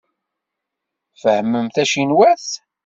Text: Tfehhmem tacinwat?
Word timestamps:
Tfehhmem 1.15 1.67
tacinwat? 1.73 2.47